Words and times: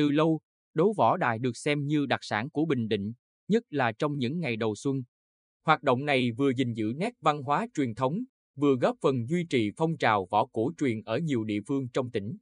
từ 0.00 0.10
lâu, 0.10 0.40
đấu 0.74 0.94
võ 0.96 1.16
đài 1.16 1.38
được 1.38 1.56
xem 1.56 1.86
như 1.86 2.06
đặc 2.06 2.20
sản 2.22 2.50
của 2.50 2.64
Bình 2.64 2.88
Định, 2.88 3.12
nhất 3.48 3.62
là 3.70 3.92
trong 3.92 4.18
những 4.18 4.40
ngày 4.40 4.56
đầu 4.56 4.74
xuân. 4.74 5.02
Hoạt 5.66 5.82
động 5.82 6.04
này 6.04 6.32
vừa 6.32 6.52
gìn 6.52 6.72
giữ 6.72 6.92
nét 6.96 7.12
văn 7.20 7.42
hóa 7.42 7.66
truyền 7.74 7.94
thống, 7.94 8.18
vừa 8.56 8.76
góp 8.76 8.96
phần 9.02 9.26
duy 9.28 9.44
trì 9.50 9.70
phong 9.76 9.96
trào 9.96 10.26
võ 10.30 10.46
cổ 10.46 10.72
truyền 10.78 11.02
ở 11.04 11.18
nhiều 11.18 11.44
địa 11.44 11.60
phương 11.68 11.88
trong 11.92 12.10
tỉnh. 12.10 12.36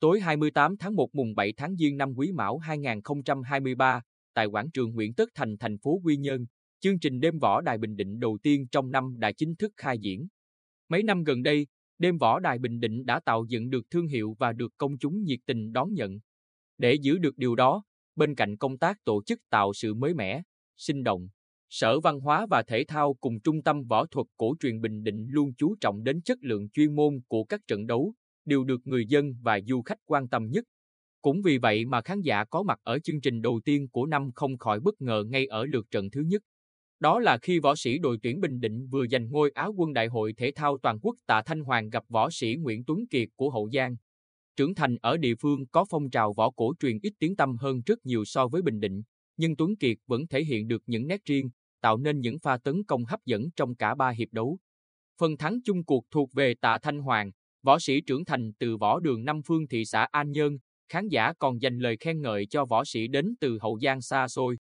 Tối 0.00 0.20
28 0.20 0.76
tháng 0.76 0.96
1 0.96 1.14
mùng 1.14 1.34
7 1.34 1.52
tháng 1.56 1.76
Giêng 1.76 1.96
năm 1.96 2.14
Quý 2.16 2.32
Mão 2.32 2.58
2023, 2.58 4.02
tại 4.34 4.46
quảng 4.46 4.70
trường 4.70 4.94
Nguyễn 4.94 5.14
Tất 5.14 5.28
Thành, 5.34 5.58
thành 5.58 5.78
phố 5.78 6.00
Quy 6.04 6.16
Nhơn, 6.16 6.46
chương 6.80 6.98
trình 6.98 7.20
đêm 7.20 7.38
võ 7.38 7.60
đài 7.60 7.78
Bình 7.78 7.96
Định 7.96 8.20
đầu 8.20 8.38
tiên 8.42 8.66
trong 8.70 8.90
năm 8.90 9.14
đã 9.18 9.32
chính 9.32 9.56
thức 9.56 9.72
khai 9.76 9.98
diễn. 9.98 10.26
Mấy 10.88 11.02
năm 11.02 11.24
gần 11.24 11.42
đây, 11.42 11.66
đêm 11.98 12.18
võ 12.18 12.40
đài 12.40 12.58
Bình 12.58 12.80
Định 12.80 13.04
đã 13.06 13.20
tạo 13.20 13.44
dựng 13.48 13.70
được 13.70 13.90
thương 13.90 14.06
hiệu 14.06 14.36
và 14.38 14.52
được 14.52 14.72
công 14.76 14.98
chúng 14.98 15.22
nhiệt 15.22 15.40
tình 15.46 15.72
đón 15.72 15.94
nhận. 15.94 16.18
Để 16.78 16.94
giữ 16.94 17.18
được 17.18 17.36
điều 17.38 17.54
đó, 17.54 17.84
bên 18.16 18.34
cạnh 18.34 18.56
công 18.56 18.78
tác 18.78 19.04
tổ 19.04 19.22
chức 19.22 19.38
tạo 19.50 19.72
sự 19.72 19.94
mới 19.94 20.14
mẻ, 20.14 20.42
sinh 20.76 21.02
động, 21.02 21.28
Sở 21.70 22.00
Văn 22.00 22.20
hóa 22.20 22.46
và 22.50 22.62
Thể 22.62 22.84
thao 22.88 23.14
cùng 23.14 23.40
Trung 23.40 23.62
tâm 23.62 23.84
Võ 23.84 24.06
thuật 24.06 24.26
Cổ 24.36 24.54
truyền 24.60 24.80
Bình 24.80 25.02
Định 25.02 25.26
luôn 25.30 25.54
chú 25.54 25.74
trọng 25.80 26.04
đến 26.04 26.22
chất 26.22 26.38
lượng 26.40 26.68
chuyên 26.68 26.94
môn 26.94 27.20
của 27.28 27.44
các 27.44 27.60
trận 27.66 27.86
đấu, 27.86 28.14
đều 28.44 28.64
được 28.64 28.80
người 28.84 29.06
dân 29.06 29.34
và 29.42 29.60
du 29.66 29.82
khách 29.82 29.98
quan 30.04 30.28
tâm 30.28 30.50
nhất. 30.50 30.64
Cũng 31.22 31.42
vì 31.42 31.58
vậy 31.58 31.84
mà 31.84 32.00
khán 32.02 32.20
giả 32.20 32.44
có 32.44 32.62
mặt 32.62 32.78
ở 32.82 32.98
chương 32.98 33.20
trình 33.20 33.42
đầu 33.42 33.60
tiên 33.64 33.88
của 33.88 34.06
năm 34.06 34.30
không 34.34 34.58
khỏi 34.58 34.80
bất 34.80 35.00
ngờ 35.00 35.24
ngay 35.28 35.46
ở 35.46 35.64
lượt 35.64 35.86
trận 35.90 36.10
thứ 36.10 36.20
nhất. 36.20 36.42
Đó 37.00 37.20
là 37.20 37.38
khi 37.38 37.58
võ 37.58 37.74
sĩ 37.76 37.98
đội 37.98 38.18
tuyển 38.22 38.40
Bình 38.40 38.60
Định 38.60 38.88
vừa 38.88 39.06
giành 39.06 39.30
ngôi 39.30 39.50
Áo 39.50 39.74
quân 39.76 39.92
Đại 39.92 40.06
hội 40.06 40.32
Thể 40.36 40.52
thao 40.54 40.78
Toàn 40.82 40.98
quốc 41.02 41.16
Tạ 41.26 41.42
Thanh 41.46 41.60
Hoàng 41.60 41.90
gặp 41.90 42.04
võ 42.08 42.30
sĩ 42.30 42.56
Nguyễn 42.56 42.84
Tuấn 42.84 43.06
Kiệt 43.10 43.28
của 43.36 43.50
Hậu 43.50 43.70
Giang. 43.72 43.96
Trưởng 44.56 44.74
thành 44.74 44.96
ở 45.00 45.16
địa 45.16 45.34
phương 45.34 45.66
có 45.66 45.84
phong 45.90 46.10
trào 46.10 46.32
võ 46.32 46.50
cổ 46.50 46.74
truyền 46.80 46.98
ít 47.02 47.12
tiếng 47.18 47.36
tăm 47.36 47.56
hơn 47.56 47.80
rất 47.86 48.06
nhiều 48.06 48.24
so 48.24 48.48
với 48.48 48.62
Bình 48.62 48.80
Định, 48.80 49.02
nhưng 49.36 49.56
Tuấn 49.56 49.76
Kiệt 49.76 49.96
vẫn 50.06 50.26
thể 50.26 50.44
hiện 50.44 50.68
được 50.68 50.82
những 50.86 51.06
nét 51.06 51.20
riêng, 51.24 51.50
tạo 51.80 51.96
nên 51.96 52.20
những 52.20 52.38
pha 52.38 52.56
tấn 52.56 52.84
công 52.84 53.04
hấp 53.04 53.20
dẫn 53.24 53.50
trong 53.56 53.74
cả 53.74 53.94
ba 53.94 54.10
hiệp 54.10 54.28
đấu. 54.32 54.58
Phần 55.20 55.36
thắng 55.36 55.58
chung 55.64 55.84
cuộc 55.84 56.04
thuộc 56.10 56.32
về 56.32 56.54
Tạ 56.60 56.78
Thanh 56.82 56.98
Hoàng, 56.98 57.30
võ 57.62 57.78
sĩ 57.78 58.00
trưởng 58.00 58.24
thành 58.24 58.52
từ 58.58 58.76
võ 58.76 59.00
đường 59.00 59.24
Năm 59.24 59.40
Phương 59.46 59.68
thị 59.68 59.84
xã 59.84 60.06
An 60.10 60.30
Nhơn, 60.30 60.58
khán 60.88 61.08
giả 61.08 61.32
còn 61.38 61.62
dành 61.62 61.78
lời 61.78 61.96
khen 62.00 62.22
ngợi 62.22 62.46
cho 62.46 62.64
võ 62.64 62.84
sĩ 62.84 63.08
đến 63.08 63.34
từ 63.40 63.58
Hậu 63.62 63.78
Giang 63.82 64.00
xa 64.00 64.28
xôi. 64.28 64.56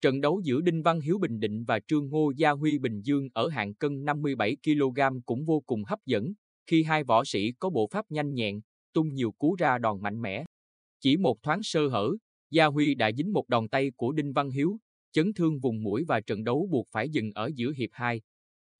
Trận 0.00 0.20
đấu 0.20 0.40
giữa 0.44 0.60
Đinh 0.60 0.82
Văn 0.82 1.00
Hiếu 1.00 1.18
Bình 1.18 1.40
Định 1.40 1.64
và 1.64 1.80
Trương 1.86 2.08
Ngô 2.08 2.32
Gia 2.36 2.50
Huy 2.50 2.78
Bình 2.78 3.00
Dương 3.02 3.28
ở 3.32 3.48
hạng 3.48 3.74
cân 3.74 4.04
57 4.04 4.56
kg 4.64 5.00
cũng 5.26 5.44
vô 5.44 5.60
cùng 5.66 5.84
hấp 5.84 5.98
dẫn, 6.06 6.32
khi 6.66 6.82
hai 6.82 7.04
võ 7.04 7.24
sĩ 7.24 7.52
có 7.58 7.70
bộ 7.70 7.88
pháp 7.92 8.10
nhanh 8.10 8.34
nhẹn, 8.34 8.60
tung 8.92 9.14
nhiều 9.14 9.32
cú 9.32 9.54
ra 9.58 9.78
đòn 9.78 10.02
mạnh 10.02 10.22
mẽ. 10.22 10.44
Chỉ 11.00 11.16
một 11.16 11.42
thoáng 11.42 11.60
sơ 11.62 11.88
hở, 11.88 12.10
Gia 12.50 12.66
Huy 12.66 12.94
đã 12.94 13.12
dính 13.12 13.32
một 13.32 13.48
đòn 13.48 13.68
tay 13.68 13.90
của 13.96 14.12
Đinh 14.12 14.32
Văn 14.32 14.50
Hiếu, 14.50 14.78
chấn 15.12 15.34
thương 15.34 15.58
vùng 15.58 15.82
mũi 15.82 16.04
và 16.08 16.20
trận 16.20 16.44
đấu 16.44 16.68
buộc 16.70 16.88
phải 16.90 17.08
dừng 17.08 17.32
ở 17.34 17.50
giữa 17.54 17.72
hiệp 17.76 17.90
2. 17.92 18.20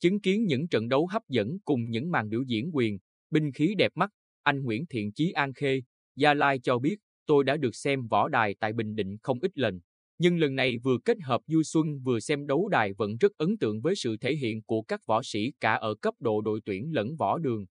Chứng 0.01 0.21
kiến 0.21 0.45
những 0.45 0.69
trận 0.69 0.89
đấu 0.89 1.07
hấp 1.07 1.23
dẫn 1.29 1.59
cùng 1.65 1.91
những 1.91 2.11
màn 2.11 2.29
biểu 2.29 2.43
diễn 2.43 2.71
quyền, 2.73 2.99
binh 3.31 3.53
khí 3.53 3.75
đẹp 3.79 3.93
mắt, 3.95 4.11
anh 4.43 4.63
Nguyễn 4.63 4.87
Thiện 4.87 5.13
Chí 5.13 5.33
An 5.33 5.53
Khê, 5.53 5.83
Gia 6.17 6.35
Lai 6.35 6.59
cho 6.59 6.79
biết, 6.79 6.97
tôi 7.27 7.45
đã 7.45 7.57
được 7.57 7.77
xem 7.77 8.07
võ 8.07 8.29
đài 8.29 8.55
tại 8.61 8.73
Bình 8.73 8.95
Định 8.95 9.17
không 9.23 9.39
ít 9.43 9.59
lần. 9.59 9.81
Nhưng 10.19 10.39
lần 10.39 10.55
này 10.55 10.79
vừa 10.79 10.99
kết 11.05 11.17
hợp 11.23 11.41
du 11.47 11.63
xuân 11.63 12.01
vừa 12.01 12.21
xem 12.21 12.47
đấu 12.47 12.69
đài 12.69 12.93
vẫn 12.93 13.17
rất 13.17 13.33
ấn 13.37 13.59
tượng 13.59 13.81
với 13.81 13.95
sự 13.97 14.17
thể 14.17 14.35
hiện 14.35 14.63
của 14.63 14.83
các 14.83 15.07
võ 15.07 15.23
sĩ 15.23 15.53
cả 15.61 15.75
ở 15.75 15.95
cấp 15.95 16.15
độ 16.21 16.41
đội 16.41 16.61
tuyển 16.65 16.93
lẫn 16.93 17.17
võ 17.17 17.39
đường. 17.39 17.67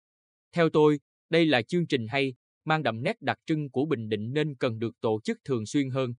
Theo 0.51 0.69
tôi, 0.69 0.99
đây 1.29 1.45
là 1.45 1.61
chương 1.61 1.87
trình 1.87 2.07
hay, 2.07 2.33
mang 2.65 2.83
đậm 2.83 3.03
nét 3.03 3.21
đặc 3.21 3.37
trưng 3.45 3.69
của 3.69 3.85
Bình 3.85 4.09
Định 4.09 4.33
nên 4.33 4.55
cần 4.55 4.79
được 4.79 4.95
tổ 5.01 5.19
chức 5.23 5.37
thường 5.43 5.65
xuyên 5.65 5.89
hơn. 5.89 6.13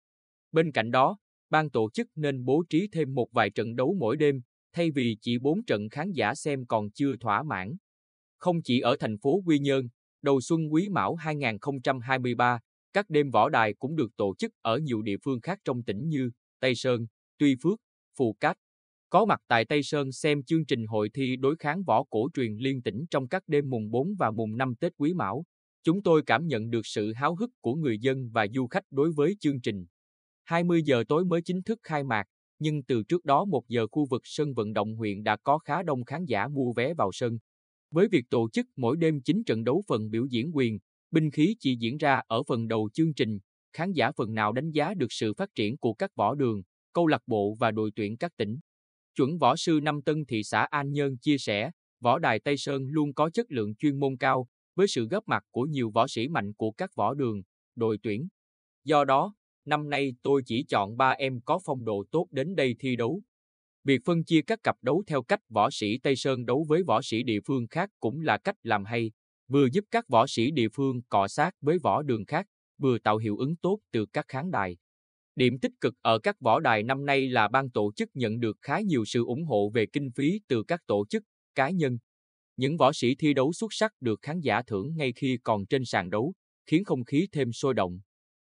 Bên 0.52 0.72
cạnh 0.72 0.92
đó, 0.92 1.18
ban 1.50 1.70
tổ 1.70 1.90
chức 1.94 2.08
nên 2.16 2.46
bố 2.46 2.64
trí 2.70 2.88
thêm 2.92 3.16
một 3.16 3.28
vài 3.32 3.50
trận 3.50 3.76
đấu 3.76 3.96
mỗi 4.00 4.18
đêm, 4.18 4.42
thay 4.74 4.92
vì 4.92 5.18
chỉ 5.22 5.38
4 5.38 5.64
trận 5.64 5.90
khán 5.90 6.12
giả 6.12 6.36
xem 6.36 6.66
còn 6.66 6.92
chưa 6.92 7.16
thỏa 7.20 7.44
mãn. 7.44 7.76
Không 8.38 8.62
chỉ 8.64 8.80
ở 8.80 8.96
thành 9.00 9.18
phố 9.18 9.42
Quy 9.46 9.60
Nhơn, 9.60 9.88
đầu 10.22 10.42
xuân 10.42 10.74
Quý 10.74 10.90
Mão 10.90 11.16
2023, 11.16 12.60
các 12.94 13.10
đêm 13.10 13.32
võ 13.32 13.50
đài 13.50 13.74
cũng 13.74 13.96
được 13.96 14.16
tổ 14.18 14.36
chức 14.38 14.52
ở 14.62 14.78
nhiều 14.78 15.02
địa 15.02 15.18
phương 15.24 15.42
khác 15.42 15.60
trong 15.66 15.84
tỉnh 15.84 16.08
như 16.08 16.32
Tây 16.60 16.76
Sơn, 16.76 17.06
Tuy 17.38 17.56
Phước, 17.64 17.80
Phù 18.18 18.36
Cát. 18.40 18.58
Có 19.12 19.26
mặt 19.26 19.42
tại 19.48 19.66
Tây 19.66 19.84
Sơn 19.84 20.12
xem 20.12 20.44
chương 20.44 20.66
trình 20.66 20.86
hội 20.88 21.10
thi 21.14 21.36
đối 21.36 21.56
kháng 21.60 21.84
võ 21.84 22.04
cổ 22.10 22.30
truyền 22.34 22.56
liên 22.58 22.82
tỉnh 22.82 23.06
trong 23.12 23.28
các 23.28 23.44
đêm 23.48 23.70
mùng 23.70 23.92
4 23.92 24.16
và 24.20 24.32
mùng 24.32 24.58
5 24.58 24.76
Tết 24.76 24.94
Quý 24.98 25.14
Mão. 25.14 25.44
Chúng 25.84 26.04
tôi 26.04 26.22
cảm 26.26 26.48
nhận 26.48 26.70
được 26.70 26.86
sự 26.86 27.14
háo 27.14 27.36
hức 27.36 27.50
của 27.62 27.76
người 27.76 28.00
dân 28.00 28.30
và 28.34 28.48
du 28.54 28.68
khách 28.68 28.84
đối 28.92 29.12
với 29.12 29.36
chương 29.40 29.62
trình. 29.62 29.86
20 30.44 30.82
giờ 30.86 31.04
tối 31.08 31.26
mới 31.26 31.42
chính 31.42 31.64
thức 31.64 31.80
khai 31.84 32.04
mạc, 32.04 32.24
nhưng 32.60 32.84
từ 32.84 33.04
trước 33.04 33.26
đó 33.26 33.46
một 33.46 33.64
giờ 33.68 33.88
khu 33.92 34.06
vực 34.06 34.22
sân 34.24 34.54
vận 34.54 34.74
động 34.74 34.96
huyện 34.96 35.24
đã 35.24 35.38
có 35.44 35.58
khá 35.58 35.84
đông 35.84 36.06
khán 36.06 36.26
giả 36.26 36.48
mua 36.48 36.74
vé 36.74 36.94
vào 36.94 37.10
sân. 37.14 37.38
Với 37.92 38.08
việc 38.08 38.26
tổ 38.30 38.50
chức 38.50 38.66
mỗi 38.76 38.98
đêm 38.98 39.22
9 39.22 39.44
trận 39.44 39.64
đấu 39.64 39.84
phần 39.88 40.10
biểu 40.10 40.26
diễn 40.26 40.52
quyền, 40.54 40.80
binh 41.12 41.32
khí 41.32 41.56
chỉ 41.60 41.76
diễn 41.80 41.98
ra 41.98 42.22
ở 42.28 42.44
phần 42.44 42.68
đầu 42.68 42.90
chương 42.94 43.14
trình, 43.14 43.40
khán 43.74 43.92
giả 43.92 44.12
phần 44.12 44.34
nào 44.34 44.52
đánh 44.52 44.72
giá 44.72 44.94
được 44.94 45.12
sự 45.12 45.34
phát 45.34 45.50
triển 45.56 45.78
của 45.78 45.94
các 45.94 46.16
võ 46.16 46.36
đường, 46.36 46.62
câu 46.94 47.08
lạc 47.08 47.22
bộ 47.28 47.56
và 47.60 47.72
đội 47.72 47.92
tuyển 47.96 48.18
các 48.18 48.32
tỉnh. 48.38 48.60
Chuẩn 49.20 49.38
võ 49.38 49.56
sư 49.56 49.80
Năm 49.84 50.02
Tân 50.02 50.26
thị 50.26 50.44
xã 50.44 50.62
An 50.62 50.92
Nhơn 50.92 51.18
chia 51.18 51.38
sẻ, 51.38 51.72
võ 52.02 52.20
đài 52.20 52.40
Tây 52.40 52.58
Sơn 52.58 52.88
luôn 52.90 53.14
có 53.14 53.30
chất 53.30 53.52
lượng 53.52 53.76
chuyên 53.76 54.00
môn 54.00 54.18
cao, 54.18 54.48
với 54.76 54.88
sự 54.88 55.08
góp 55.08 55.28
mặt 55.28 55.44
của 55.52 55.62
nhiều 55.62 55.92
võ 55.92 56.08
sĩ 56.08 56.28
mạnh 56.28 56.54
của 56.54 56.72
các 56.72 56.96
võ 56.96 57.14
đường, 57.14 57.42
đội 57.76 57.98
tuyển. 58.04 58.28
Do 58.84 59.06
đó, 59.06 59.34
năm 59.66 59.90
nay 59.90 60.16
tôi 60.24 60.42
chỉ 60.46 60.66
chọn 60.70 60.98
ba 60.98 61.10
em 61.10 61.42
có 61.46 61.60
phong 61.66 61.86
độ 61.86 62.04
tốt 62.12 62.28
đến 62.32 62.56
đây 62.56 62.76
thi 62.80 62.96
đấu. 62.96 63.22
Việc 63.84 64.02
phân 64.06 64.24
chia 64.24 64.42
các 64.42 64.60
cặp 64.64 64.76
đấu 64.82 65.04
theo 65.08 65.24
cách 65.24 65.42
võ 65.50 65.70
sĩ 65.72 65.98
Tây 66.04 66.16
Sơn 66.16 66.46
đấu 66.46 66.66
với 66.70 66.84
võ 66.84 67.02
sĩ 67.02 67.24
địa 67.24 67.40
phương 67.46 67.68
khác 67.68 67.90
cũng 68.00 68.22
là 68.22 68.38
cách 68.38 68.56
làm 68.64 68.86
hay, 68.86 69.12
vừa 69.48 69.68
giúp 69.72 69.86
các 69.92 70.08
võ 70.08 70.28
sĩ 70.28 70.52
địa 70.52 70.70
phương 70.74 71.02
cọ 71.10 71.28
sát 71.28 71.52
với 71.62 71.78
võ 71.84 72.02
đường 72.02 72.26
khác, 72.26 72.46
vừa 72.78 73.00
tạo 73.00 73.18
hiệu 73.18 73.38
ứng 73.38 73.56
tốt 73.56 73.80
từ 73.92 74.06
các 74.06 74.26
khán 74.28 74.52
đài. 74.52 74.78
Điểm 75.40 75.60
tích 75.60 75.72
cực 75.82 75.94
ở 76.02 76.20
các 76.20 76.42
võ 76.42 76.60
đài 76.60 76.84
năm 76.84 77.06
nay 77.06 77.30
là 77.30 77.48
ban 77.48 77.70
tổ 77.70 77.92
chức 77.96 78.10
nhận 78.14 78.40
được 78.40 78.58
khá 78.62 78.80
nhiều 78.80 79.06
sự 79.06 79.26
ủng 79.26 79.44
hộ 79.44 79.70
về 79.70 79.86
kinh 79.86 80.12
phí 80.16 80.40
từ 80.48 80.64
các 80.64 80.82
tổ 80.88 81.06
chức, 81.10 81.24
cá 81.56 81.70
nhân. 81.70 81.98
Những 82.58 82.78
võ 82.78 82.94
sĩ 82.94 83.16
thi 83.16 83.34
đấu 83.34 83.54
xuất 83.54 83.68
sắc 83.72 83.92
được 84.00 84.20
khán 84.22 84.40
giả 84.40 84.62
thưởng 84.68 84.96
ngay 84.96 85.14
khi 85.16 85.38
còn 85.44 85.66
trên 85.66 85.86
sàn 85.86 86.10
đấu, 86.10 86.34
khiến 86.66 86.84
không 86.84 87.04
khí 87.04 87.28
thêm 87.32 87.52
sôi 87.52 87.74
động. 87.74 88.00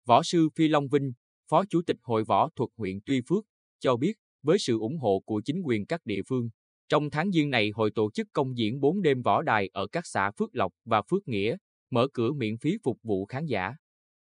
Võ 0.06 0.24
sư 0.24 0.50
Phi 0.56 0.68
Long 0.68 0.88
Vinh, 0.88 1.14
Phó 1.50 1.66
Chủ 1.70 1.82
tịch 1.82 1.98
Hội 2.04 2.24
Võ 2.24 2.50
thuật 2.56 2.70
huyện 2.78 3.00
Tuy 3.06 3.22
Phước, 3.28 3.46
cho 3.80 3.96
biết, 3.96 4.14
với 4.42 4.60
sự 4.60 4.80
ủng 4.80 4.98
hộ 4.98 5.20
của 5.26 5.42
chính 5.46 5.62
quyền 5.62 5.86
các 5.86 6.02
địa 6.06 6.22
phương, 6.28 6.50
trong 6.90 7.10
tháng 7.10 7.32
Giêng 7.32 7.50
này 7.50 7.72
hội 7.76 7.92
tổ 7.96 8.12
chức 8.12 8.28
công 8.34 8.58
diễn 8.58 8.80
4 8.80 9.02
đêm 9.02 9.22
võ 9.22 9.42
đài 9.42 9.70
ở 9.74 9.88
các 9.88 10.04
xã 10.08 10.32
Phước 10.32 10.56
Lộc 10.56 10.74
và 10.86 11.02
Phước 11.02 11.28
Nghĩa, 11.28 11.58
mở 11.92 12.08
cửa 12.14 12.34
miễn 12.34 12.58
phí 12.58 12.78
phục 12.84 12.98
vụ 13.04 13.26
khán 13.26 13.46
giả. 13.46 13.74